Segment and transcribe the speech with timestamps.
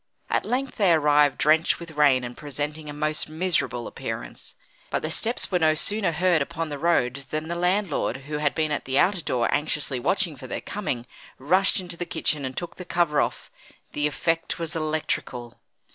[0.31, 4.55] At length they arrived drenched with rain and presenting a most miserable appearance.
[4.89, 8.55] But their steps were no sooner heard upon the road than the landlord, who had
[8.55, 11.05] been at the outer door anxiously watching for their coming,
[11.37, 13.51] rushed into the kitchen and took the cover off.
[13.93, 15.59] The effect was electrical.